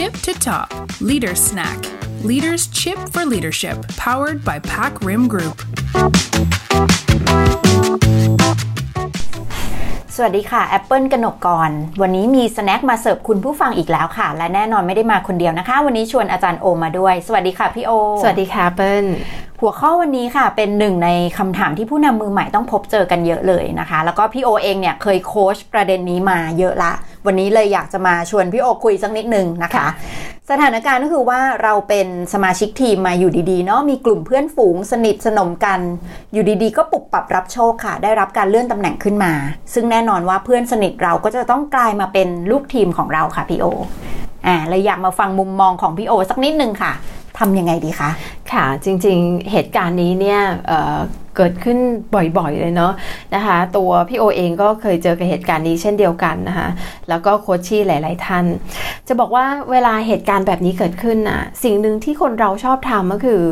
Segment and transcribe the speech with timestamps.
[0.00, 0.68] tip to top.
[1.02, 1.78] Leader Snack.
[2.30, 5.56] Leaders Chip for Leadership, powered by PacRim Group.
[10.16, 11.70] สวัสดีค่ะแอปเปิลกนกกร
[12.02, 17.92] วันนี้มี snack มาเสิร์ฟคุณผู้ฟังอีกแล้วค่ะ และแน่นอนไม่ได้มาคนเดียวนะคะ วันนี้ชวนอาจารย์โอมาด้วย สวัสดีค่ะพี่โอ
[18.22, 19.06] สวัสดีค่ะเปิ้ล
[19.62, 21.08] หัวข้อวันนี้ค่ะเป็นหนึ่งใน
[21.38, 26.92] คำถามที่ผู้นำมือใหม่ต้องพบเจอกันเยอะเลยนะคะ แล้วก็พี่โอเองเนี่ยเคยโค้ชประเด็นนี้มาเยอะละ
[27.26, 29.86] วันนี้เลยอยากจะมาชวนพี่โอคุยสักนิดนึงนะคะค่ะ
[30.50, 35.80] สถานการณ์ก็คือว่าเราเป็นสมาชิกทีมมาอยู่ดีๆเนาะมีกลุ่มเพื่อนฝูงสนิทสนมกัน
[36.32, 39.32] อยู่ดีๆ ก็ปรับปรับรับโชคค่ะ ได้รับการเลื่อนตำแหน่งขึ้นมา
[39.74, 43.66] ซึ่งแน่นอนว่าเพื่อนสนิทเราก็จะต้องกลายมาเป็นลูกทีมของเราค่ะพี่โอ
[44.46, 46.92] อ่าเลยอยากมาฟังมุมมองของพี่โอสักนิดนึงค่ะ
[47.38, 48.10] ทำยังไงดีคะ
[48.52, 50.40] ค่ะ จริงๆ เหตุการณ์นี้เนี่ย
[51.40, 51.78] เอ่อเกิดขึ้น
[52.38, 52.92] บ่อยๆเลยเนาะ
[53.34, 56.68] นะคะ ตัวพี่โอเองก็เคยเจอกับเหตุการณ์นี้เช่นเดียวกันนะคะ
[57.08, 58.44] แล้วก็โคชชี่หลาย ๆ ท่าน
[59.08, 63.42] จะบอกว่าเวลาเหตุการณ์แบบนี้เกิดขึ้นน่ะสิ่งหนึ่งที่คนเราชอบทำก็คือ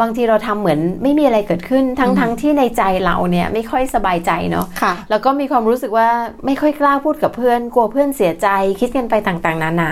[0.00, 6.08] บางทีเราทำเหมือนไม่มีอะไรเกิดขึ้นทั้งๆที่ในใจเราเนี่ยไม่ค่อยสบายใจเนาะค่ะแล้วก็มีความรู้สึกว่า
[6.46, 8.48] ไม่ค่อยกล้าพูดกับเพื่อนกลัวเพื่อนเสียใจ
[8.80, 9.90] คิดกันไปต่างๆ นานา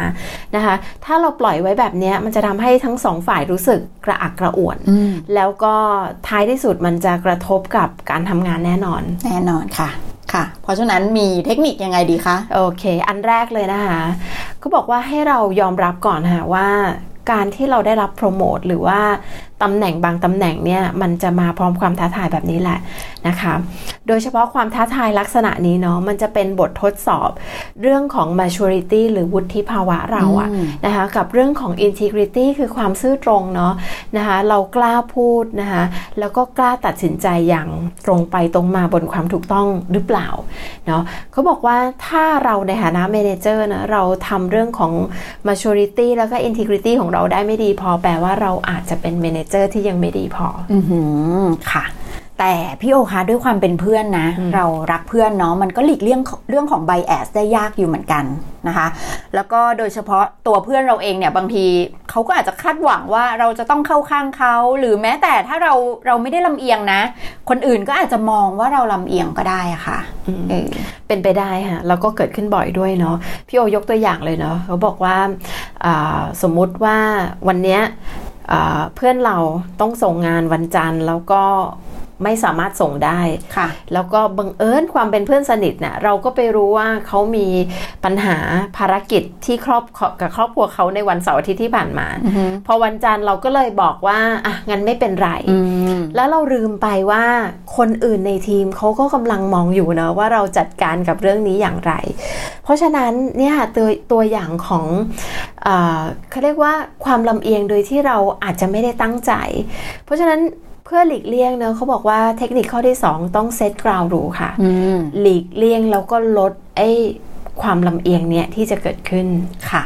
[0.57, 5.75] นะคะ ถ้าเราปล่อยไว้แบบเนี้ยมันจะทำให้ทั้งสองฝ่ายรู้สึกกระอักกระอ่วนอืมแล้วก็
[6.29, 9.91] ท้ายที่สุดมันจะกระทบกับการทำงานแน่นอน แน่นอนค่ะ
[10.33, 14.01] ค่ะ เพราะฉะนั้นมีเทคนิคยังไงดีคะ โอเค อันแรกเลยนะคะ
[14.63, 16.69] ก็บอกว่าให้เรายอมรับก่อนค่ะว่า
[17.31, 19.01] การที่เราได้รับโปรโมทหรือว่า
[19.63, 22.79] ตำแหน่งบางตำแหน่งเนี่ยมันจะมาพร้อมความท้าทายแบบนี้แหละ
[23.29, 23.55] นะคะ
[24.09, 27.31] โดยเฉพาะความท้าทายลักษณะนี้เนาะมันจะเป็นบททดสอบ
[27.83, 33.73] เรื่องของ maturity หรือวุฒิภาวะเราอะอืมนะคะกับเรื่องของ integrity คือความซื่อตรงเนาะ
[34.17, 35.85] นะคะเรากล้าพูดนะคะ
[36.19, 37.69] แล้วก็กล้าตัดสินใจอย่าง
[38.07, 40.29] ตรงไปตรงมาบนความถูกต้องหรือเปล่า
[40.87, 44.93] เนาะเขาบอกว่าถ้าเราในฐานะ manager นะเราทำเรื่องของ
[45.49, 51.01] maturity แล้วก็ integrity ของเราได้ไม่ดีพอแปลว่าเราอาจจะเป็น manager ที่ยังไม่ดีพออือหื
[51.43, 51.85] อค่ะ
[52.43, 56.21] แต่พี่โอคะด้วยความเป็นเพื่อนนะ เรารักเพื่อนเนาะมันก็หลีกเลี่ยง
[56.51, 58.25] เรื่องของไบแอสได้ยากอยู่เหมือนกัน
[58.69, 58.87] นะคะ
[59.35, 61.67] แล้วก็โดยเฉพาะตัวเพื่อนเราเองเนี่ยบางที
[62.11, 65.75] เขาก็อาจจะคาดหวังว่าเราจะต้องเข้าข้างเขาหรือแม้แต่ถ้าเรา
[66.07, 67.01] เราไม่ได้ลำเอียงนะ
[67.49, 69.99] คนอื่นก็อาจจะมองว่าเราลำเอียงก็ได้อะค่ะ
[70.51, 70.69] เออ
[71.07, 73.17] เป็นไปได้ค่ะแล้วก็เกิดขึ้นบ่อยด้วยเนาะ
[73.49, 75.17] พี่โอยกตัวอย่างเลยเนาะเขาบอกว่า
[75.85, 76.97] อ่าสมมุติว่า
[77.49, 78.28] วันเนี้ยอ่า
[78.95, 79.37] เพื่อนเรา
[79.81, 81.43] ต้องส่งงานวันจันทร์แล้วก็
[82.25, 83.21] ไม่สามารถส่งได้
[83.57, 87.47] ค่ะ แล้วก็บังเอิญความเป็นเพื่อนสนิทเนี่ยเราก็ไปรู้ว่าเขามี
[88.05, 88.37] ปัญหา
[88.77, 95.59] ภารกิจที่ครอบครัวกับครอบครัวเขาในวันเสาร์อาทิตย์ที่ผ่านมาอือหือพอวันจันทร์เราก็เลยบอกว่าอะงั้นไม่เป็นไรอื
[95.97, 97.25] มแล้วเราลืมไปว่า
[97.77, 101.93] คนอื่นในทีมเขาก็กำลังมองอยู่นะว่าเราจัดการกับเรื่องนี้อย่างไร
[102.65, 104.85] เพราะฉะนั้นเนี่ยตัวตัวอย่างของ
[105.65, 106.73] เออเขาเรียกว่า
[107.05, 109.33] ความลำเอียงโดยที่เราอาจจะไม่ได้ตั้งใจ
[110.05, 110.41] เพราะฉะนั้น
[110.85, 116.89] เพื่อหลีกเลี่ยงเนอะเขาบอกว่าเทคนิคข้อที่ 2 ต้องเซตกราวรูค่ะอืมหลีกเลี่ยงแล้วก็ลดไอ้
[117.63, 119.27] ความลำเอียงเนี่ยที่จะเกิดขึ้น
[119.71, 119.85] ค่ะ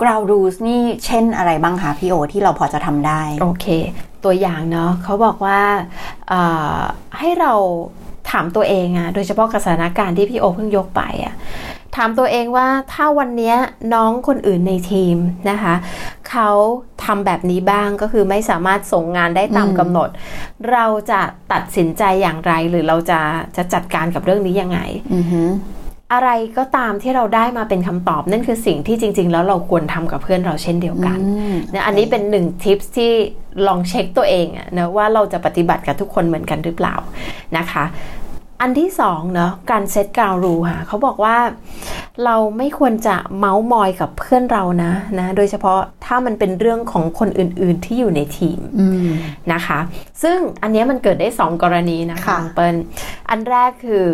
[0.00, 3.66] ground rules นี่เช่นอะไรบ้างคะพี่โอที่เราพอจะทำได้ โอเค
[4.24, 5.60] ตัวอย่างเนาะเขาบอกว่า
[6.28, 6.40] เอ่
[6.76, 6.78] อ
[7.18, 7.52] ให้เรา
[8.30, 11.34] ถามตัวเองอะโดยเฉพาะกับสถานการณ์ที่พี่โอเพิ่งยกไปอะ
[11.96, 13.56] ถามตัวเองว่าถ้าวันเนี้ย
[13.94, 15.16] น้องคนอื่นในทีม
[15.50, 15.74] นะคะ
[16.30, 16.50] เขา
[17.04, 20.08] ทำแบบนี้บ้างก็คือไม่สามารถส่งงานได้ตามอืมกำหนด
[20.72, 21.20] เราจะ
[21.52, 23.20] ตัดสินใจอย่างไร หรือเราจะ
[23.56, 24.78] จะจัดการกับเรื่องนี้ยังไง
[25.14, 25.48] อือหือ
[26.12, 33.10] อะไรก็ตามที่เราได้มาเป็นคำตอบนั่นคือสิ่งที่จริง ๆ แล้วเราควรทำกับเพื่อนเราเช่นเดียวกันอืมนะอันนี้เป็นหนึ่งทิปที่
[33.66, 36.94] ลองเช็คตัวเองอะนะว่าเราจะปฏิบัติกับทุกคนเหมือนกันหรือเปล่า
[37.56, 37.84] นะคะ
[38.62, 41.36] อันที่สองเนาะการเซตกราวรูค่ะเขาบอกว่า
[42.24, 49.10] เราไม่ควรจะเมาส์มอยกับเพื่อนเรานะนะ โดยเฉพาะถ้ามันเป็นเรื่องของคนอื่น ๆที่อยู่ในทีมอืม
[49.52, 49.78] นะคะ
[50.22, 52.74] ซึ่งอันเนี้ยมันเกิดได้2กรณีนะคะค่ะน้องเปิล
[53.30, 54.04] อันแรกคือ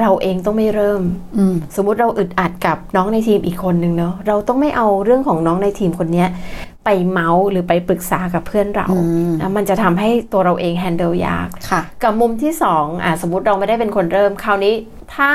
[0.00, 1.02] เราเองต้องไม่เริ่ม
[1.36, 6.28] อืมสมมุติเราอึดอัดกับน้องในทีมอีกคนนึงเนาะเราต้องไม่เอาเรื่องของน้องในทีมคนเนี้ย
[6.84, 9.00] ไปเมาส์หรือไปปรึกษากับเพื่อนเราอื
[9.30, 14.74] มนะมันจะทำให้ตัวเราเองแฮนเดิลยากค่ะกับมุมที่สองอะสมมติเราไม่ได้เป็นคนเริ่ม คราวนี้
[15.14, 15.28] ถ้า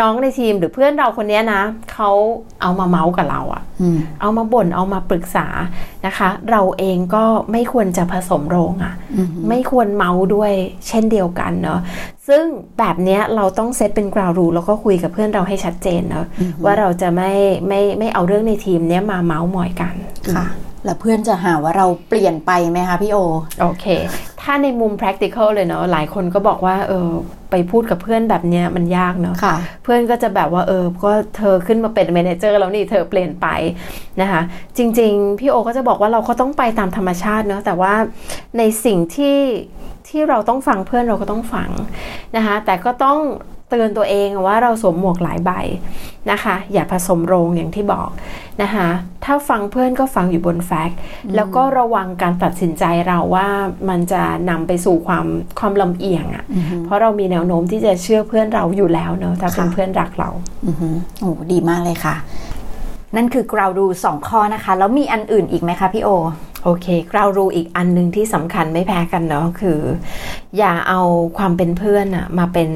[0.00, 1.62] น้องในทีมหรือเพื่อนเราคนเนี้ยนะ
[1.92, 2.10] เขา
[2.62, 5.46] เอามาเมาส์กับเราอะอืมเอามาบ่นเอามาปรึกษา
[6.06, 10.52] นะคะ เราเองก็ไม่ควรจะผสมโรงอะอืมไม่ควรเมาด้วย
[10.88, 11.80] เช่นเดียวกันเนาะ
[12.28, 12.42] ซึ่ง
[12.78, 16.26] แบบเนี้ยเราต้องเซตเป็นกราวรูแล้วก็คุยกับเพื่อนเราให้ชัดเจนเนาะ
[16.64, 17.32] ว่าเราจะไม่
[17.68, 19.94] ไม่ไม่เอาเรื่องในทีมเนี้ยมาเมาส์มอยกัน
[20.34, 20.46] ค่ะ
[20.84, 23.18] แล้วเพื่อนจะหาว่าเราเปลี่ยนไปไหมคะพี่โอ
[23.60, 23.86] โอเค
[24.42, 27.10] ถ้าในมุม practical เลยเนาะ หลายคนก็บอกว่า เออ
[27.50, 33.46] ไปพูดกับเพื่อนแบบเนี้ยมันยากเนาะค่ะเพื่อนก็จะแบบว่าเออก็เธอขึ้นมาเป็นเมเนเจอร์แล้วนี่เธอเปลี่ยนไป
[34.20, 34.40] นะคะ
[34.76, 37.94] จริง ๆ พี่โอก็จะบอกว่าเราก็ต้องไปตามธรรมชาติเนาะแต่ว่า
[38.58, 39.38] ในสิ่งที่
[40.08, 41.70] ที่เราต้องฟังเพื่อนเราก็ต้องฟัง
[42.36, 43.18] นะคะแต่ก็ต้อง
[43.68, 45.50] เตือนตัวเองว่าเราสวมหมวกหลายใบ
[46.30, 48.08] นะคะ อย่าผสมโรงอย่างที่บอก
[48.62, 48.88] นะคะ
[49.24, 50.98] ถ้าฟังเพื่อนก็ฟังอยู่บนแฟกต์
[51.34, 53.48] แล้วก็ระวังการตัดสินใจเราว่า
[53.88, 55.26] มันจะนำไปสู่ความ
[55.58, 56.44] ความลำเอียงอะ่ะ
[56.84, 60.30] เพราะเรามีแนวโน้มที่จะเชื่อเพื่อนเราอยู่แล้วเนอะถ้าเป็นค่ะเพื่อนรักเรา
[60.66, 62.14] อือหือโอ้ดีมากเลยค่ะ
[63.16, 66.10] นั่นคือกราวดูสองข้อนะคะ แล้วมีอันอื่นอีกไหมคะพี่โอ
[66.64, 69.78] โอเคเรารู้อีกอันหนึ่งที่สำคัญไม่แพ้กันเนาะคือ
[70.58, 71.00] อย่าเอา
[71.38, 72.70] ความเป็นเพื่อนอะมาเป็น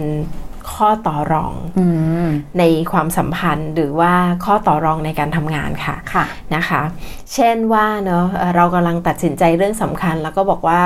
[0.74, 1.86] ข้อต่อรองอื
[2.26, 2.28] ม
[2.58, 4.12] ในความสัมพันธ์หรือว่า
[4.44, 6.24] ข้อต่อรองในการทำงานค่ะค่ะ
[6.54, 6.82] นะคะ
[7.34, 10.82] เช่นว่าเนาะเอ่อเรากำลังตัดสินใจเรื่องสำคัญ แล้วก็บอกว่า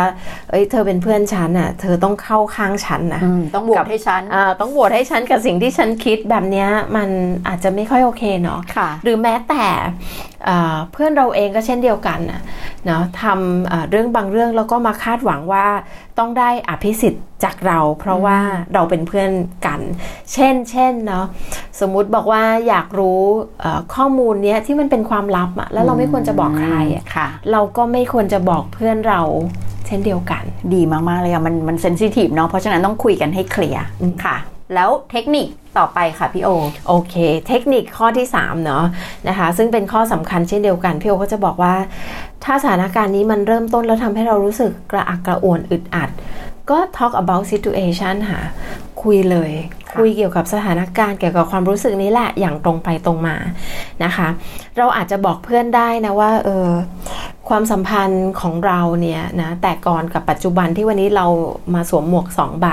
[0.50, 7.08] เอ้ยเธอเป็นเพื่อนฉันน่ะเธอต้องเข้าข้างฉันนะอืมต้องบวกักบให้ฉันอ่าต้องโหวตให้ฉันกับสิ่งที่ฉันคิดแบบเนี้ยมัน
[7.48, 9.64] อาจจะไม่ค่อยโอเคเนาะค่ะหรือแม้แต่
[10.46, 12.40] เอ่อเพื่อนเราเองก็เช่นเดียวกันนะ
[12.86, 15.66] เนาะทำเอ่อเรื่องบางเรื่องแล้วก็มาคาดหวังว่า
[16.18, 18.38] ต้องได้อภิสิทธิ์จากเรา เพราะว่า
[18.74, 19.30] เราเป็นเพื่อน
[19.66, 19.80] กัน
[20.32, 21.26] เช่นเช่นเนาะ
[21.80, 23.22] สมมุติบอกว่าอยากรู้
[23.60, 29.22] เอ่อข้อมูลเนี้ยที่มันเป็นความลับอะแล้วเราไม่ควรจะบอกใครอะค่ะเราก็ไม่ควรจะบอกเพื่อนเรา
[29.86, 30.42] เช่นเดียวกัน
[30.74, 33.84] ดีมาก ๆ เลยค่ะมันมันเซนซิทีฟเนาะเพราะฉะนั้นต้องคุยกันให้เคลียร์
[34.24, 34.36] ค่ะ
[34.74, 35.46] แล้วเทคนิค
[35.78, 36.48] ต่อไปค่ะพี่โอ
[36.88, 37.14] โอเค
[37.48, 38.84] เทคนิคข้อที่3เนาะ
[39.28, 41.74] นะคะ ซึ่งเป็นข้อสำคัญเช่นเดียวกัน พี่โอก็จะบอกว่า
[42.44, 46.10] ถ้าสถานการณ์นี้มันเริ่มต้นแล้วทำให้เรารู้สึกกระอักกระอ่วนอึดอัด
[46.70, 48.42] ก็ talk about situation ค่ะ
[49.02, 49.52] คุยเลย
[49.94, 53.36] คุยเกี่ยวกับสถานการณ์เกี่ยวกับความรู้สึกนี้แหละอย่างตรงไปตรงมา
[54.04, 54.28] นะคะ
[54.78, 56.68] เราอาจจะบอกเพื่อนได้นะว่าเออ
[57.50, 61.26] ความสัมพันธ์ของเราเนี่ยนะแต่ก่อนกับปัจจุบันที่วันนี้เรา
[61.74, 62.66] มาสวมหมวกสองใบ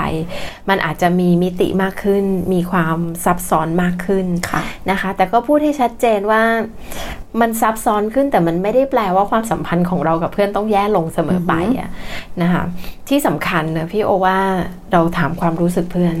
[0.68, 6.42] มันอาจจะมีมิติมากขึ้น มีความซับซ้อนมากขึ้นค่ะนะคะ แต่ก็พูดให้ชัดเจนว่า
[7.40, 11.90] มันซับซ้อนขึ้นแต่มันไม่ได้แปลว่าความสัมพันธ์ของเรากับเพื่อนต้องแย่ลงเสมอไปอะ
[12.42, 12.64] นะคะ
[13.08, 14.38] ที่สำคัญนะพี่โอว่า
[14.92, 16.16] เราถามความรู้สึกเพื่อน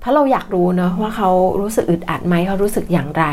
[0.00, 1.30] เพราะเราอยากรู้เนอะว่าเขา
[1.60, 3.24] รู้สึกอึดอัดไหมเขารู้สึกอย่างไร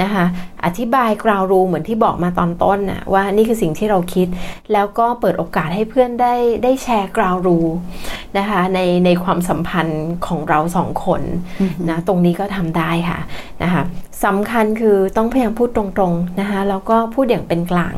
[0.00, 0.24] นะคะ
[0.64, 4.28] อธิบายกราวรูเหมือนที่บอกมาตอนต้นน่ะว่านี่คือสิ่งที่เราคิด
[4.72, 7.58] แล้วก็เปิดโอกาสให้เพื่อนได้ได้แชร์กราวรู
[8.38, 11.22] นะคะในในความสัมพันธ์ของเราสองคน
[11.88, 13.18] นะตรงนี้ก็ทำได้ค่ะ
[13.62, 13.82] นะคะ
[14.26, 17.94] สำคัญคือต้องพยายามพูดตรงๆนะคะแล้วก็พูดอย่างเป็นกลาง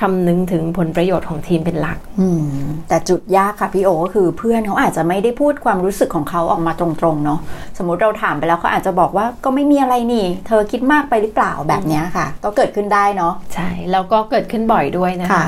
[0.00, 2.42] คำนึงถึงผลประโยชน์ของทีมเป็นหลักอืม
[2.88, 7.40] แต่จุดยากค่ะพี่โอก็คือเพื่อนเขาอาจจะไม่ได้พูดความรู้สึกของเขาออกมาตรงๆเนาะ
[7.78, 15.46] สมมุติเราถามไปแล้วเขาอาจจะบอกว่าก็ไม่มีอะไรนี่ เธอคิดมากไปหรือเปล่าแบบเนี้ยค่ะ ก็เกิดขึ้นได้เนาะใช่แล้วก็เกิดขึ้นบ่อยด้วยนะคะค่ะ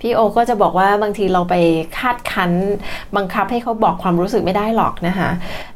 [0.00, 1.54] พี่โอก็จะบอกว่าบางทีเราไป
[1.98, 2.52] คาดคั้น
[3.16, 5.30] บังคับให้เขาบอกความรู้สึกไม่ได้หรอกนะคะ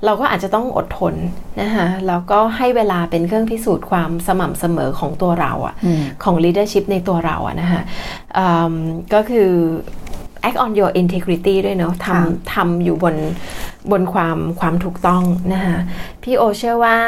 [0.05, 1.15] เราก็อาจจะต้องอดทน
[1.63, 7.83] นะคะแล้วก็ให้เวลาเป็นเครื่องพิสูจน์ความสม่ำเสมอของตัวเราอะอืมของ leadership ในตัวเราอะนะคะ
[8.39, 8.75] อืม
[9.15, 9.51] ก็คือ
[10.49, 13.15] act on your integrity ด้วยเนาะค่ะทำทำอยู่บน
[13.91, 15.23] บนความความถูกต้อง
[15.53, 15.79] นะคะ
[16.23, 16.99] พี่โอเชื่อว่า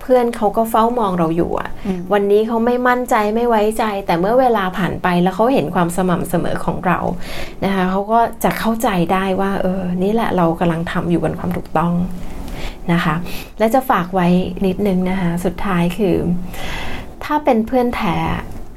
[0.00, 1.70] เพื่อนเขาก็เฝ้ามองเราอยู่อะ
[2.12, 6.98] วันนี้เขาไม่มั่นใจไม่ไว้ใจ แต่เมื่อเวลาผ่านไปแล้วเขาเห็นความสม่ำเสมอของเรา
[7.64, 11.92] นะคะเขาก็จะเข้าใจได้ว่า เออ นี่แหละเรากำลังทำอยู่บนความถูกต้อง
[12.92, 13.14] นะคะ
[13.58, 14.28] และจะฝากไว้
[14.66, 16.16] นิดนึงนะคะ สุดท้ายคือ
[17.24, 18.16] ถ้าเป็นเพื่อนแท้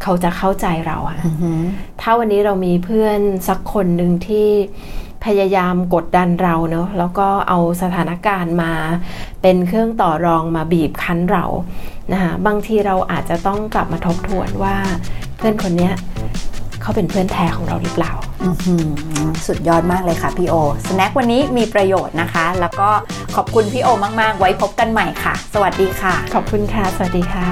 [0.03, 1.61] เขาจะเข้าใจเราอะอือหือ
[2.01, 4.47] ถ้าวันนี้เรามีเพื่อนสักคนหนึ่งที่
[5.25, 8.71] พยายามกดดันเราเนอะแล้วก็เอาสถานการณ์มา
[9.41, 11.45] เป็นเครื่องต่อรองมาบีบคั้นเรา
[12.11, 14.75] นะคะบางทีเราอาจจะต้องกลับมาทบทวนว่า
[15.37, 15.93] เพื่อนคนเนี้ย
[16.81, 18.87] เขาเป็นเพื่อนแท้ของเราหรือเปล่าอื้อหือ
[19.47, 20.55] สุดยอดมากเลยค่ะพี่โอ
[20.87, 22.89] สแน็ควันนี้มีประโยชน์นะคะ แล้วก็
[23.35, 23.87] ขอบคุณพี่โอ
[24.21, 27.47] มาก ๆ ไว้พบกันใหม่ค่ะ สวัสดีค่ะ ขอบคุณค่ะ สวัสดีค่ะ